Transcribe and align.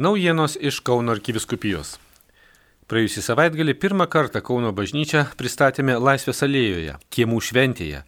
Naujienos 0.00 0.54
iš 0.56 0.78
Kauno 0.80 1.12
arkiviskupijos. 1.12 1.98
Praėjusį 2.88 3.20
savaitgalį 3.20 3.74
pirmą 3.82 4.06
kartą 4.08 4.40
Kauno 4.40 4.70
bažnyčią 4.72 5.26
pristatėme 5.36 5.98
Laisvės 6.00 6.38
alėjoje, 6.46 6.94
Kiemų 7.12 7.40
šventėje 7.44 8.00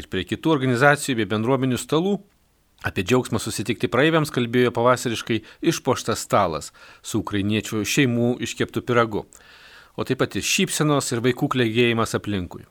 ir 0.00 0.06
prie 0.08 0.22
kitų 0.30 0.54
organizacijų 0.54 1.18
bei 1.18 1.28
bendruomenių 1.34 1.76
stalų 1.82 2.14
apie 2.88 3.04
džiaugsmą 3.04 3.36
susitikti 3.44 3.90
praeiviams 3.92 4.32
kalbėjo 4.32 4.72
pavasariškai 4.78 5.42
išpoštas 5.74 6.24
stalas 6.24 6.70
su 7.02 7.20
ukrainiečių 7.20 7.84
šeimų 7.84 8.30
iškeptų 8.48 8.86
piragu, 8.88 9.26
o 9.92 10.08
taip 10.08 10.24
pat 10.24 10.40
ir 10.40 10.48
šypsenos 10.54 11.12
ir 11.12 11.20
vaikų 11.28 11.50
klėgėjimas 11.52 12.16
aplinkui. 12.16 12.64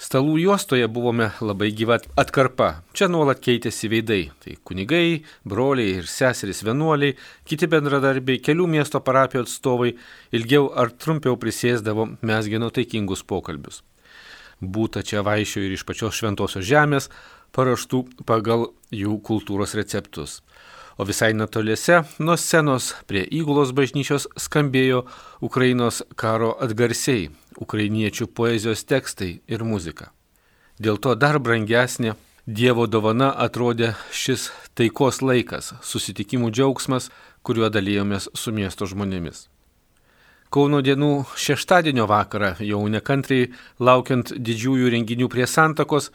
Stalų 0.00 0.38
juostoje 0.40 0.88
buvome 0.88 1.28
labai 1.44 1.68
gyva 1.76 1.98
atkarpa. 2.18 2.82
Čia 2.96 3.08
nuolat 3.12 3.42
keitėsi 3.44 3.90
veidai. 3.92 4.22
Tai 4.42 4.56
kunigai, 4.66 5.22
broliai 5.44 5.98
ir 6.00 6.08
seserys 6.10 6.64
vienuoliai, 6.66 7.16
kiti 7.48 7.68
bendradarbiai, 7.70 8.40
kelių 8.42 8.66
miesto 8.72 9.00
parapijų 9.04 9.44
atstovai 9.46 9.92
ilgiau 10.34 10.72
ar 10.74 10.90
trumpiau 10.90 11.38
prisėsdavo 11.38 12.08
mesgino 12.22 12.72
taikingus 12.74 13.22
pokalbius. 13.22 13.82
Būta 14.62 15.02
čia 15.06 15.22
vaišių 15.26 15.66
ir 15.66 15.76
iš 15.76 15.86
pačios 15.86 16.18
šventosios 16.18 16.66
žemės, 16.66 17.08
paraštų 17.52 18.04
pagal 18.26 18.70
jų 18.90 19.18
kultūros 19.26 19.76
receptus 19.78 20.40
o 20.98 21.04
visai 21.08 21.32
netoliese 21.34 22.02
nuo 22.18 22.36
scenos 22.36 22.92
prie 23.06 23.22
įgulos 23.24 23.72
bažnyčios 23.76 24.28
skambėjo 24.36 25.04
Ukrainos 25.40 26.02
karo 26.16 26.52
atgarsiai, 26.64 27.30
ukrainiečių 27.60 28.28
poezijos 28.32 28.84
tekstai 28.84 29.40
ir 29.46 29.64
muzika. 29.64 30.12
Dėl 30.82 30.98
to 30.98 31.14
dar 31.14 31.38
brangesnė 31.38 32.16
Dievo 32.42 32.88
dovana 32.90 33.28
atrodė 33.38 33.92
šis 34.10 34.48
taikos 34.74 35.20
laikas, 35.22 35.68
susitikimų 35.78 36.50
džiaugsmas, 36.50 37.06
kuriuo 37.46 37.68
dalyjomės 37.70 38.26
su 38.34 38.50
miesto 38.50 38.88
žmonėmis. 38.90 39.44
Kauno 40.52 40.82
dienų 40.82 41.22
šeštadienio 41.38 42.08
vakarą, 42.10 42.56
jau 42.60 42.82
nekantriai 42.90 43.46
laukiant 43.78 44.34
didžiųjų 44.34 44.90
renginių 44.96 45.30
prie 45.30 45.46
Santakos, 45.46 46.10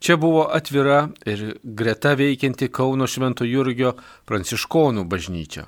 Čia 0.00 0.16
buvo 0.20 0.44
atvira 0.52 1.08
ir 1.24 1.56
greta 1.62 2.12
veikianti 2.18 2.68
Kauno 2.68 3.06
Švento 3.08 3.46
Jurgio 3.48 3.94
pranciškonų 4.28 5.06
bažnyčia. 5.08 5.64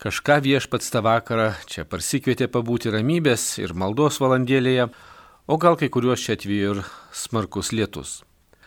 Kažką 0.00 0.38
viešpats 0.44 0.92
tą 0.92 1.00
vakarą 1.04 1.50
čia 1.68 1.84
parsikvietė 1.88 2.48
pabūti 2.52 2.92
ramybės 2.92 3.58
ir 3.60 3.72
maldos 3.72 4.20
valandėlėje, 4.20 4.88
o 5.48 5.56
gal 5.56 5.76
kai 5.80 5.88
kuriuos 5.92 6.24
čia 6.24 6.36
atvijo 6.36 6.76
ir 6.76 6.80
smarkus 7.12 7.72
lietus. 7.72 8.22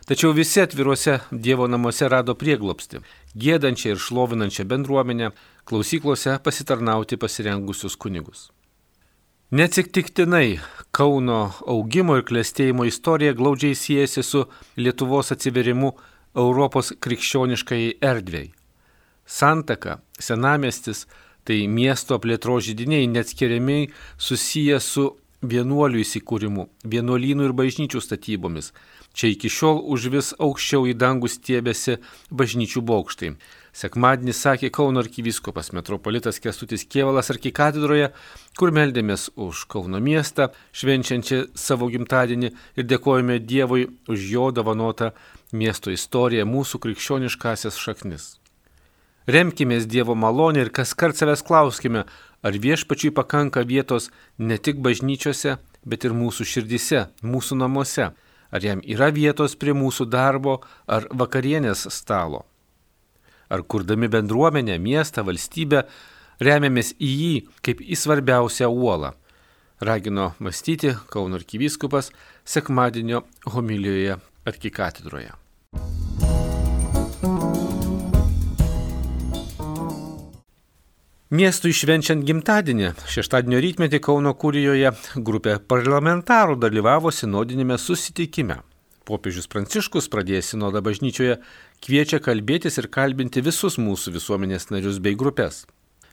Tačiau 0.09 0.33
visi 0.33 0.61
atviruose 0.61 1.19
Dievo 1.29 1.67
namuose 1.69 2.07
rado 2.09 2.33
prieglopsti, 2.33 3.03
gėdančią 3.37 3.93
ir 3.93 4.01
šlovinančią 4.01 4.65
bendruomenę, 4.69 5.33
klausyklose 5.69 6.39
pasitarnauti 6.41 7.17
pasirengusius 7.21 7.93
kunigus. 7.93 8.47
Neatsitiktinai 9.49 10.59
Kauno 10.93 11.39
augimo 11.65 12.19
ir 12.19 12.25
klėstėjimo 12.29 12.85
istorija 12.85 13.33
glaudžiai 13.33 13.73
siejasi 13.73 14.21
su 14.21 14.43
Lietuvos 14.77 15.33
atsiverimu 15.33 15.89
Europos 16.37 16.91
krikščioniškai 17.01 17.79
erdvėjai. 18.11 18.51
Santaka, 19.25 19.95
senamestis, 20.21 21.07
tai 21.49 21.63
miesto 21.65 22.19
plėtro 22.21 22.59
žydiniai 22.61 23.09
neatskiriami 23.09 23.79
susiję 24.21 24.77
su 24.85 25.07
vienuolių 25.41 26.03
įsikūrimu, 26.03 26.67
vienuolynų 26.85 27.49
ir 27.49 27.57
bažnyčių 27.57 28.05
statybomis. 28.05 28.69
Čia 29.17 29.33
iki 29.33 29.49
šiol 29.49 29.81
už 29.81 30.09
vis 30.13 30.33
aukščiau 30.37 30.85
į 30.91 30.93
dangų 30.93 31.25
stiebėsi 31.25 31.97
bažnyčių 32.29 32.85
bokštai. 32.85 33.33
Sekmadienį 33.79 34.33
sakė 34.35 34.69
Kauno 34.75 34.99
arkivyskopas 34.99 35.69
metropolitas 35.71 36.41
Kestutis 36.43 36.81
Kievalas 36.83 37.29
arkikatedroje, 37.31 38.09
kur 38.59 38.73
meldėmės 38.75 39.29
už 39.39 39.61
Kauno 39.71 40.01
miestą, 40.03 40.49
švenčiančią 40.75 41.45
savo 41.55 41.87
gimtadienį 41.93 42.49
ir 42.51 42.87
dėkojame 42.89 43.37
Dievui 43.39 43.85
už 44.11 44.25
jo 44.33 44.49
dovanotą 44.57 45.13
miesto 45.55 45.95
istoriją, 45.95 46.43
mūsų 46.49 46.81
krikščioniškasias 46.83 47.79
šaknis. 47.79 48.27
Remkimės 49.31 49.87
Dievo 49.87 50.17
malonę 50.25 50.65
ir 50.65 50.73
kas 50.75 50.91
kart 50.91 51.15
savęs 51.15 51.45
klauskime, 51.47 52.03
ar 52.43 52.61
viešpačiui 52.67 53.15
pakanka 53.15 53.63
vietos 53.63 54.11
ne 54.37 54.59
tik 54.59 54.83
bažnyčiose, 54.83 55.55
bet 55.87 56.03
ir 56.03 56.19
mūsų 56.19 56.51
širdise, 56.51 57.07
mūsų 57.23 57.63
namuose, 57.63 58.11
ar 58.51 58.71
jam 58.71 58.83
yra 58.83 59.13
vietos 59.15 59.55
prie 59.55 59.71
mūsų 59.71 60.11
darbo 60.11 60.59
ar 60.83 61.07
vakarienės 61.15 61.87
stalo 61.95 62.49
ar 63.49 63.63
kurdami 63.63 64.07
bendruomenę, 64.07 64.79
miestą, 64.79 65.25
valstybę, 65.27 65.83
remiamės 66.39 66.93
į 66.99 67.09
jį 67.09 67.33
kaip 67.65 67.81
į 67.81 67.97
svarbiausią 67.97 68.69
uolą. 68.69 69.13
Ragino 69.81 70.33
mąstyti 70.39 70.95
Kauno 71.09 71.39
arkivyskupas 71.39 72.11
sekmadienio 72.45 73.23
homilijoje 73.45 74.17
arkikatedroje. 74.45 75.31
Miestui 81.29 81.75
švenčiant 81.77 82.25
gimtadienį, 82.25 82.87
šeštadienio 83.05 83.59
rytmetį 83.61 83.99
Kauno 84.01 84.33
kurijoje 84.33 84.89
grupė 85.15 85.59
parlamentarų 85.61 86.55
dalyvavo 86.57 87.11
sinodinėme 87.13 87.77
susitikime. 87.77 88.63
Popiežius 89.09 89.49
Pranciškus 89.49 90.05
pradėjęs 90.13 90.53
sinodą 90.53 90.83
bažnyčioje 90.85 91.39
kviečia 91.81 92.19
kalbėtis 92.21 92.77
ir 92.77 92.89
kalbinti 92.93 93.41
visus 93.41 93.79
mūsų 93.81 94.13
visuomenės 94.19 94.69
narius 94.69 95.01
bei 95.01 95.17
grupės. 95.17 95.63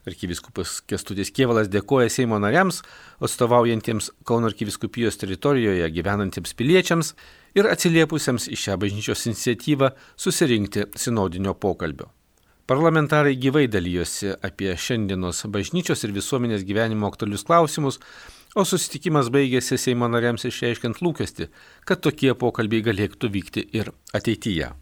Arkiviskupas 0.06 0.78
Kestutis 0.86 1.32
Kievalas 1.34 1.68
dėkoja 1.68 2.08
Seimo 2.14 2.38
nariams, 2.38 2.78
atstovaujantiems 3.18 4.12
Kauno 4.28 4.48
arkiviskupijos 4.52 5.18
teritorijoje 5.18 5.88
gyvenantiems 5.92 6.54
piliečiams 6.56 7.12
ir 7.58 7.68
atsiliepusiems 7.68 8.46
į 8.54 8.60
šią 8.62 8.78
bažnyčios 8.84 9.26
iniciatyvą 9.26 9.90
susirinkti 10.14 10.86
sinodinio 10.96 11.56
pokalbio. 11.58 12.12
Parlamentarai 12.70 13.36
gyvai 13.38 13.66
dalyjosi 13.70 14.32
apie 14.46 14.72
šiandienos 14.74 15.44
bažnyčios 15.54 16.00
ir 16.06 16.14
visuomenės 16.14 16.64
gyvenimo 16.66 17.10
aktualius 17.10 17.44
klausimus, 17.46 18.00
o 18.56 18.64
susitikimas 18.64 19.28
baigėsi 19.32 19.76
Seimo 19.78 20.08
nariams 20.08 20.46
išreiškiant 20.48 21.02
lūkesti, 21.04 21.50
kad 21.84 22.00
tokie 22.04 22.32
pokalbiai 22.40 22.84
galėtų 22.88 23.30
vykti 23.36 23.68
ir 23.76 23.92
ateityje. 24.16 24.72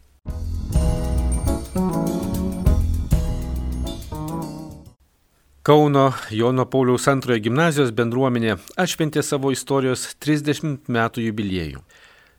Kauno 5.65 6.11
Jono 6.29 6.67
Pauliaus 6.69 7.07
antrojo 7.09 7.41
gimnazijos 7.41 7.91
bendruomenė 7.97 8.59
atšventė 8.77 9.23
savo 9.25 9.49
istorijos 9.49 10.11
30 10.21 10.91
metų 10.93 11.23
jubiliejų. 11.25 11.81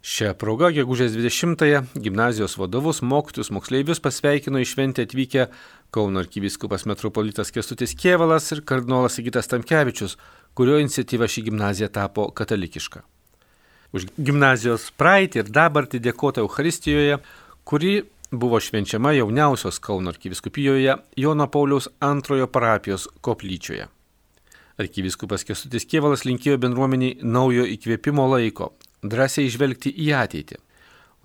Šią 0.06 0.37
progą, 0.39 0.69
gegužės 0.71 1.17
20-ąją, 1.17 1.81
gimnazijos 1.99 2.53
vadovus, 2.61 3.00
mokytus, 3.03 3.49
moksleivius 3.50 3.99
pasveikino 3.99 4.61
į 4.62 4.69
šventę 4.71 5.03
atvykę 5.03 5.49
Kauno 5.91 6.22
arkivyskupas 6.22 6.84
metropolitas 6.87 7.50
Kestutis 7.50 7.97
Kievalas 7.99 8.47
ir 8.55 8.61
kardinolas 8.62 9.19
Sigitas 9.19 9.50
Tamkevičius, 9.50 10.15
kurio 10.55 10.78
iniciatyva 10.78 11.27
ši 11.27 11.43
gimnazija 11.49 11.91
tapo 11.91 12.28
katalikiška. 12.31 13.03
Už 13.99 14.06
gimnazijos 14.15 14.93
praeitį 14.95 15.43
ir 15.43 15.53
dabartį 15.59 16.05
dėkota 16.06 16.47
Euharistijoje, 16.47 17.19
kuri 17.66 17.99
buvo 18.31 18.62
švenčiama 18.62 19.16
jauniausios 19.19 19.83
Kauno 19.83 20.15
arkiviskupijoje 20.15 21.00
Jono 21.19 21.50
Pauliaus 21.50 21.91
antrojo 21.99 22.47
parapijos 22.47 23.11
koplyčioje. 23.27 23.91
Arkiviskupas 24.78 25.43
Kestutis 25.43 25.91
Kievalas 25.91 26.22
linkėjo 26.31 26.62
bendruomeniai 26.62 27.25
naujo 27.27 27.66
įkvėpimo 27.75 28.31
laiko, 28.37 28.77
drąsiai 29.03 29.51
žvelgti 29.53 29.93
į 29.93 30.12
ateitį. 30.23 30.61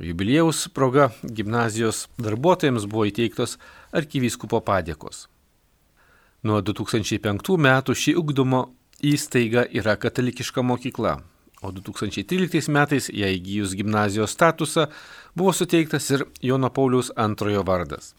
Jubiliejaus 0.01 0.65
proga 0.73 1.11
gimnazijos 1.21 2.07
darbuotojams 2.17 2.87
buvo 2.89 3.05
įteiktos 3.05 3.57
arkivyskupo 3.93 4.61
padėkos. 4.65 5.27
Nuo 6.41 6.61
2005 6.65 7.57
metų 7.61 7.93
ši 7.93 8.15
ugdymo 8.17 8.63
įstaiga 9.05 9.67
yra 9.77 9.93
katalikiška 10.01 10.63
mokykla, 10.65 11.19
o 11.61 11.69
2013 11.69 12.71
metais, 12.73 13.11
jai 13.13 13.35
įgyjus 13.37 13.75
gimnazijos 13.77 14.33
statusą, 14.33 14.87
buvo 15.37 15.53
suteiktas 15.53 16.09
ir 16.09 16.25
Jono 16.41 16.71
Pauliaus 16.73 17.11
antrojo 17.13 17.61
vardas. 17.67 18.15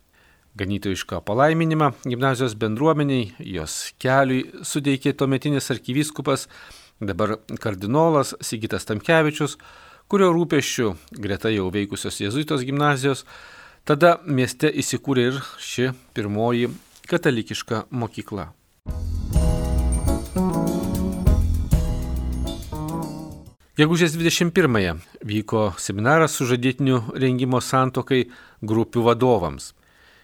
Ganytojišką 0.55 1.23
palaiminimą 1.27 1.91
gimnazijos 2.05 2.55
bendruomeniai, 2.61 3.33
jos 3.57 3.95
keliui 3.99 4.45
suteikė 4.63 5.17
tuometinis 5.17 5.71
arkivyskupas, 5.75 6.47
dabar 7.03 7.37
kardinolas 7.61 8.35
Sigitas 8.41 8.87
Tamkevičius, 8.87 9.57
kurio 10.11 10.31
rūpeščių 10.37 10.93
greta 11.25 11.51
jau 11.53 11.69
veikusios 11.75 12.21
Jėzuitos 12.23 12.65
gimnazijos, 12.69 13.25
tada 13.89 14.19
mieste 14.27 14.71
įsikūrė 14.71 15.29
ir 15.33 15.39
ši 15.59 15.91
pirmoji 16.15 16.71
katalikiška 17.11 17.87
mokykla. 17.91 18.53
Gegužės 23.73 24.13
21-ąją 24.21 24.99
vyko 25.27 25.63
seminaras 25.81 26.35
sužadėtinių 26.37 26.99
rengimo 27.17 27.59
santokai 27.65 28.27
grupių 28.61 29.07
vadovams. 29.09 29.73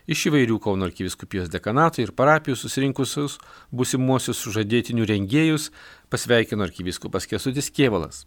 Iš 0.09 0.29
įvairių 0.31 0.57
Kauno 0.65 0.89
arkiviskupijos 0.89 1.51
dekanatų 1.53 2.07
ir 2.07 2.13
parapijų 2.17 2.57
susirinkusius 2.57 3.37
būsimuosius 3.71 4.41
sužadėtinių 4.41 5.07
rengėjus 5.11 5.69
pasveikino 6.11 6.65
arkiviskupas 6.65 7.29
Kesutis 7.29 7.69
Kievalas. 7.71 8.25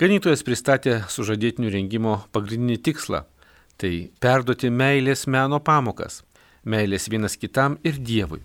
Ganytojas 0.00 0.42
pristatė 0.42 1.02
sužadėtinių 1.12 1.70
rengimo 1.70 2.18
pagrindinį 2.34 2.80
tikslą- 2.82 3.24
tai 3.80 4.10
perduoti 4.20 4.70
meilės 4.70 5.26
meno 5.26 5.60
pamokas- 5.60 6.22
meilės 6.72 7.08
vienas 7.08 7.36
kitam 7.36 7.78
ir 7.84 7.92
Dievui. 7.92 8.40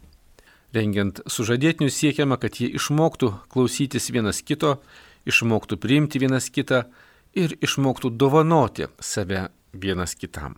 Rengiant 0.74 1.22
sužadėtinius 1.26 1.96
siekiama, 1.96 2.38
kad 2.40 2.52
jie 2.52 2.70
išmoktų 2.76 3.48
klausytis 3.50 4.12
vienas 4.12 4.42
kito, 4.44 4.80
išmoktų 5.26 5.78
priimti 5.78 6.20
vienas 6.20 6.50
kitą 6.50 6.86
ir 7.34 7.56
išmoktų 7.62 8.12
dovanoti 8.18 8.88
save 9.00 9.50
vienas 9.74 10.16
kitam. 10.16 10.56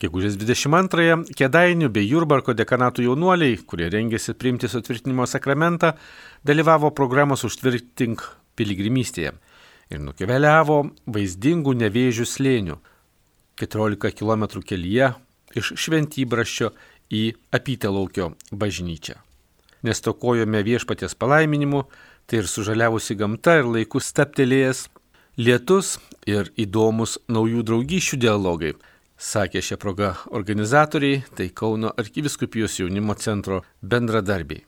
Gegužės 0.00 0.38
22-ąją 0.40 1.16
Kedainių 1.36 1.90
bei 1.92 2.06
Jurbarko 2.08 2.54
dekanatų 2.56 3.02
jaunuoliai, 3.04 3.58
kurie 3.68 3.90
rengėsi 3.92 4.32
priimti 4.32 4.68
sutvirtinimo 4.72 5.26
sakramentą, 5.28 5.90
dalyvavo 6.40 6.88
programos 6.96 7.44
Užtvirtink 7.44 8.24
piligrimystėje 8.56 9.34
ir 9.92 10.00
nukeliavo 10.00 10.78
vaizdingų 11.04 11.74
nevėžių 11.82 12.24
slėnių 12.32 12.78
14 13.60 14.16
km 14.16 14.46
kelyje 14.64 15.10
iš 15.60 15.74
Šventybraščio 15.84 16.70
į 17.12 17.24
Apytelaukio 17.52 18.32
bažnyčią. 18.56 19.18
Nestokojome 19.84 20.62
viešpaties 20.64 21.12
palaiminimu, 21.12 21.82
tai 22.24 22.40
ir 22.40 22.48
sužaliavusi 22.48 23.18
gamta 23.20 23.58
ir 23.60 23.68
laikus 23.68 24.08
staptelėjęs, 24.14 24.86
lietus 25.36 25.98
ir 26.24 26.48
įdomus 26.56 27.18
naujų 27.28 27.66
draugyšių 27.68 28.20
dialogai, 28.24 28.78
sakė 29.20 29.60
šią 29.60 29.76
progą 29.80 30.14
organizatoriai, 30.32 31.20
tai 31.36 31.50
Kauno 31.54 31.92
arkiviskupijos 32.00 32.78
jaunimo 32.80 33.14
centro 33.14 33.60
bendradarbiai. 33.82 34.64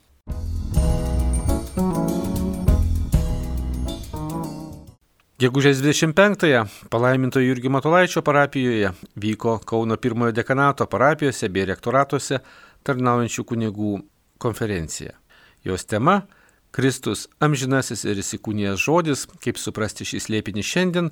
Gegužės 5.42 5.80
25-ąją 5.82 6.60
palaimintojo 6.90 7.48
Jurgio 7.48 7.70
Matolaičio 7.74 8.22
parapijoje 8.22 8.92
vyko 9.16 9.56
Kauno 9.66 9.96
pirmojo 9.96 10.36
dekanato 10.36 10.86
parapijose 10.86 11.48
bei 11.50 11.64
rektoratuose 11.66 12.38
tarnaujančių 12.86 13.44
kunigų 13.48 13.96
konferencija. 14.38 15.16
Jos 15.64 15.84
tema- 15.84 16.20
Kristus 16.76 17.26
amžinasis 17.40 18.04
ir 18.04 18.20
įsikūnijęs 18.22 18.84
žodis, 18.84 19.26
kaip 19.42 19.58
suprasti 19.58 20.04
šį 20.04 20.20
slėpinį 20.20 20.62
šiandien. 20.62 21.10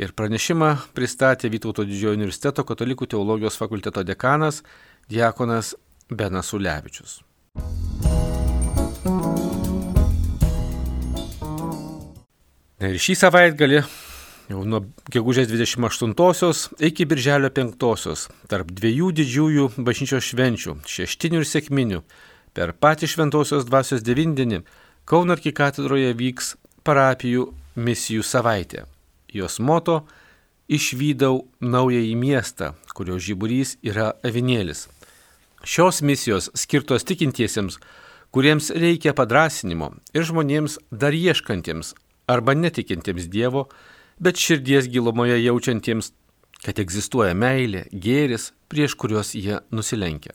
Ir 0.00 0.14
pranešimą 0.16 0.70
pristatė 0.96 1.50
Vytauto 1.52 1.84
didžiojo 1.84 2.16
universiteto 2.16 2.64
katalikų 2.64 3.10
teologijos 3.12 3.58
fakulteto 3.60 4.04
dekanas 4.06 4.62
Diekonas 5.10 5.74
Benas 6.08 6.52
Ulevičius. 6.56 7.20
Na 12.82 12.88
ir 12.90 12.98
šį 12.98 13.14
savaitgalį, 13.14 13.82
jau 14.50 14.62
nuo 14.66 14.80
gegužės 15.14 15.46
28-osios 15.52 16.64
iki 16.82 17.06
birželio 17.06 17.52
5-osios, 17.54 18.24
tarp 18.50 18.72
dviejų 18.74 19.12
didžiųjų 19.20 19.68
bažnyčios 19.86 20.32
švenčių- 20.32 20.78
šeštinių 20.94 21.44
ir 21.44 21.46
sėkminių, 21.46 22.00
per 22.56 22.72
patį 22.72 23.06
šventosios 23.12 23.68
dvasios 23.68 24.02
devindienį 24.02 24.64
Kauno 25.04 25.34
arkikatedroje 25.34 26.12
vyks 26.14 26.56
parapijų 26.86 27.48
misijų 27.76 28.22
savaitė. 28.22 28.84
Jos 29.32 29.58
moto- 29.60 30.06
Išvydau 30.76 31.48
naująjį 31.60 32.14
miestą, 32.16 32.72
kurio 32.94 33.18
žiburys 33.18 33.76
yra 33.82 34.12
avinėlis. 34.24 34.86
Šios 35.64 36.00
misijos 36.02 36.48
skirtos 36.54 37.04
tikintiesiems, 37.04 37.78
kuriems 38.32 38.70
reikia 38.70 39.12
padrasinimo 39.12 39.92
ir 40.14 40.22
žmonėms 40.22 40.78
dar 40.90 41.12
ieškantiems 41.12 41.94
arba 42.26 42.54
netikintiems 42.54 43.28
Dievo, 43.28 43.68
bet 44.18 44.36
širdies 44.36 44.88
gilumoje 44.88 45.36
jaučiantiems, 45.42 46.12
kad 46.64 46.78
egzistuoja 46.78 47.34
meilė, 47.34 47.88
gėris, 47.92 48.52
prieš 48.70 48.94
kuriuos 48.94 49.34
jie 49.34 49.60
nusilenkia. 49.70 50.32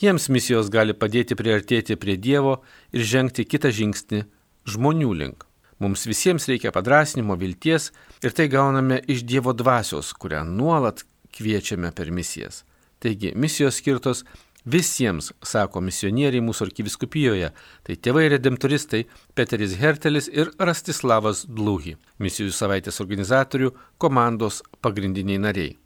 Jiems 0.00 0.28
misijos 0.32 0.70
gali 0.72 0.94
padėti 0.96 1.36
priartėti 1.36 1.96
prie 1.96 2.16
Dievo 2.16 2.60
ir 2.92 3.04
žengti 3.04 3.44
kitą 3.44 3.72
žingsnį 3.74 4.22
žmonių 4.64 5.12
link. 5.16 5.44
Mums 5.80 6.06
visiems 6.08 6.46
reikia 6.48 6.72
padrasnimo, 6.72 7.36
vilties 7.40 7.90
ir 8.22 8.36
tai 8.36 8.48
gauname 8.52 9.00
iš 9.08 9.24
Dievo 9.24 9.52
dvasios, 9.56 10.12
kurią 10.12 10.44
nuolat 10.44 11.04
kviečiame 11.36 11.92
per 11.96 12.10
misijas. 12.10 12.64
Taigi 13.00 13.32
misijos 13.36 13.80
skirtos 13.80 14.24
Visiems, 14.68 15.30
sako 15.40 15.80
misionieriai 15.80 16.42
mūsų 16.44 16.66
arkiviskupijoje, 16.66 17.48
tai 17.86 17.94
tėvai 17.96 18.26
redemptoristai 18.28 19.06
Peteris 19.34 19.78
Hertelis 19.80 20.28
ir 20.28 20.50
Rastislavas 20.60 21.46
Dluhi, 21.48 21.96
misijų 22.20 22.52
savaitės 22.52 23.00
organizatorių 23.00 23.72
komandos 23.96 24.60
pagrindiniai 24.84 25.40
nariai. 25.40 25.78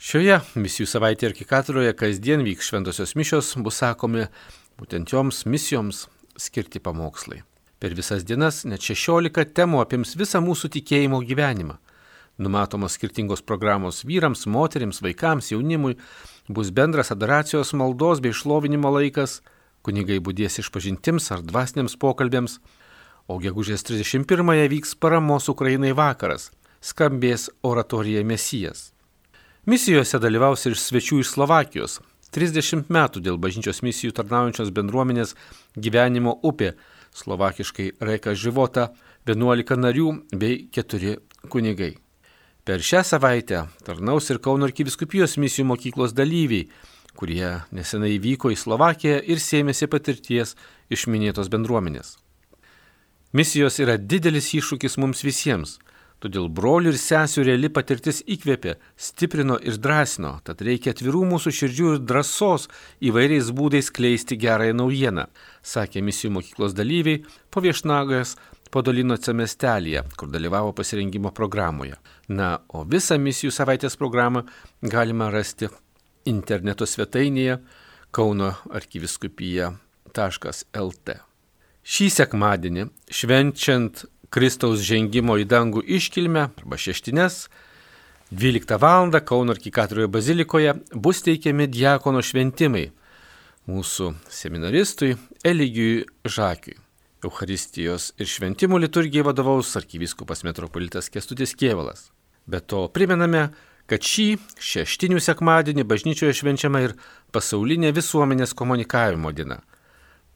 Šioje 0.00 0.40
misijų 0.56 0.88
savaitėje 0.88 1.34
arkikatūroje 1.34 1.92
kasdien 1.92 2.42
vyks 2.48 2.72
šventosios 2.72 3.12
mišios, 3.20 3.52
bus 3.60 3.84
sakomi 3.84 4.24
būtent 4.80 5.12
joms 5.12 5.44
misijoms 5.44 6.06
skirti 6.40 6.80
pamokslai. 6.80 7.44
Per 7.82 7.96
visas 7.98 8.22
dienas 8.22 8.60
net 8.62 8.84
16 8.86 9.48
temų 9.58 9.80
apims 9.82 10.12
visą 10.14 10.38
mūsų 10.38 10.68
tikėjimo 10.76 11.18
gyvenimą. 11.26 11.80
Numatomos 12.38 12.94
skirtingos 12.94 13.42
programos 13.42 14.04
vyrams, 14.06 14.44
moteriams, 14.46 15.00
vaikams, 15.02 15.48
jaunimui, 15.50 15.96
bus 16.46 16.70
bendras 16.70 17.10
adoracijos 17.10 17.74
maldos 17.74 18.22
bei 18.22 18.30
šlovinimo 18.30 18.92
laikas, 18.94 19.40
kunigai 19.82 20.20
būdės 20.22 20.60
išpažintims 20.62 21.26
ar 21.34 21.42
dvasiniams 21.42 21.98
pokalbėms, 21.98 22.60
o 23.26 23.40
gegužės 23.42 23.82
31-ąją 23.90 24.70
vyks 24.76 24.94
paramos 25.02 25.50
Ukrainai 25.50 25.90
vakaras, 25.90 26.52
skambės 26.78 27.48
oratorija 27.66 28.22
Mesijas. 28.22 28.92
Misijose 29.66 30.22
dalyvaus 30.22 30.68
ir 30.70 30.78
svečių 30.78 31.24
iš 31.26 31.34
Slovakijos. 31.34 31.98
30 32.30 32.86
metų 32.94 33.26
dėl 33.26 33.42
bažnyčios 33.42 33.82
misijų 33.82 34.14
tarnaujančios 34.22 34.70
bendruomenės 34.70 35.34
gyvenimo 35.74 36.38
upė, 36.46 36.76
slovakiškai 37.14 37.92
Reika 38.00 38.34
Života, 38.34 38.92
11 39.26 39.76
narių 39.78 40.08
bei 40.34 40.68
4 40.72 41.18
kunigai. 41.52 41.94
Per 42.64 42.78
šią 42.78 43.02
savaitę 43.02 43.64
tarnaus 43.82 44.30
ir 44.30 44.38
Kauno 44.42 44.68
arkiviskupijos 44.68 45.36
misijų 45.38 45.66
mokyklos 45.66 46.14
dalyviai, 46.14 46.68
kurie 47.18 47.62
nesenai 47.74 48.18
vyko 48.22 48.52
į 48.54 48.58
Slovakiją 48.58 49.18
ir 49.26 49.42
sėmėsi 49.42 49.88
patirties 49.90 50.54
iš 50.90 51.06
minėtos 51.10 51.50
bendruomenės. 51.52 52.16
Misijos 53.32 53.80
yra 53.82 53.96
didelis 53.98 54.52
iššūkis 54.54 54.98
mums 55.00 55.24
visiems, 55.24 55.78
todėl 56.22 56.46
brolių 56.52 56.92
ir 56.92 56.98
sesių 57.00 57.40
reali 57.48 57.68
patirtis 57.72 58.22
įkvėpė, 58.30 58.76
stiprino 58.96 59.56
ir 59.58 59.78
drąsino, 59.82 60.40
tad 60.46 60.62
reikia 60.64 60.90
atvirų 60.94 61.22
mūsų 61.34 61.50
širdžių 61.58 61.88
ir 61.96 62.00
drąsos 62.06 62.68
įvairiais 63.04 63.50
būdais 63.56 63.86
kleisti 63.94 64.34
gerąją 64.40 64.74
naujieną, 64.78 65.24
sakė 65.62 65.98
misijų 66.06 66.30
mokyklos 66.38 66.72
dalyviai 66.78 67.24
po 67.50 67.58
viešnagojos 67.64 68.30
Podolinoce 68.72 69.34
miestelėje, 69.36 70.00
kur 70.16 70.30
dalyvavo 70.32 70.72
pasirengimo 70.72 71.28
programoje. 71.36 71.92
Na, 72.32 72.64
o 72.72 72.88
visą 72.88 73.20
misijų 73.20 73.52
savaitės 73.52 74.00
programą 74.00 74.48
galima 74.80 75.28
rasti 75.34 75.68
interneto 76.24 76.88
svetainėje 76.88 77.60
Kauno 78.12 78.52
arkiviskupija.lt. 78.72 81.08
Šį 81.82 82.10
sekmadienį, 82.16 82.86
švenčiant 83.10 84.04
Kristaus 84.32 84.80
žengimo 84.86 85.36
į 85.36 85.44
dangų 85.48 85.82
iškilmę 85.98 86.46
arba 86.48 86.78
šeštines, 86.80 87.46
12 88.32 88.78
val. 88.80 89.10
Kauno 89.28 89.52
arkikatroje 89.52 90.08
bazilikoje 90.08 90.74
bus 90.94 91.20
teikiami 91.26 91.66
diakono 91.68 92.22
šventimai 92.24 92.86
mūsų 93.68 94.14
seminaristui 94.32 95.16
Eligijui 95.44 96.06
Žakiui. 96.24 96.78
Eucharistijos 97.22 98.08
ir 98.18 98.26
šventimų 98.26 98.80
liturgijai 98.82 99.28
vadovaus 99.28 99.76
arkivyskupas 99.78 100.42
metropolitas 100.42 101.10
Kestutis 101.12 101.52
Kievalas. 101.54 102.08
Be 102.46 102.58
to 102.58 102.88
primename, 102.90 103.50
kad 103.86 104.02
šį 104.02 104.26
šeštinių 104.58 105.20
sekmadienį 105.22 105.84
bažnyčioje 105.86 106.34
švenčiama 106.40 106.82
ir 106.82 106.96
pasaulinė 107.36 107.92
visuomenės 107.94 108.56
komunikavimo 108.58 109.30
diena. 109.36 109.60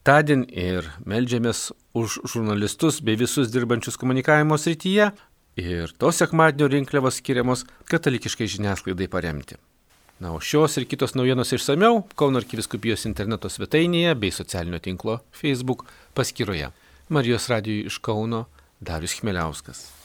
Tadien 0.07 0.45
ir 0.47 0.85
melžiamės 1.03 1.73
už 1.91 2.21
žurnalistus 2.31 3.01
bei 3.03 3.17
visus 3.19 3.49
dirbančius 3.51 3.97
komunikavimo 3.99 4.55
srityje 4.55 5.09
ir 5.59 5.91
to 5.99 6.11
sekmadienio 6.15 6.69
rinkliavos 6.71 7.17
skiriamos 7.19 7.65
katalikiškai 7.91 8.47
žiniasklaidai 8.53 9.09
paremti. 9.11 9.57
Na, 10.23 10.31
o 10.31 10.39
šios 10.39 10.79
ir 10.79 10.87
kitos 10.87 11.11
naujienos 11.19 11.51
išsameu 11.59 12.05
Kauno 12.15 12.39
arkiviskupijos 12.39 13.03
interneto 13.11 13.51
svetainėje 13.51 14.15
bei 14.15 14.31
socialinio 14.31 14.79
tinklo 14.79 15.19
Facebook 15.35 15.83
paskyroje. 16.15 16.71
Marijos 17.11 17.51
radijui 17.51 17.91
iš 17.91 17.99
Kauno 17.99 18.45
Darius 18.79 19.19
Chmeliauskas. 19.19 19.96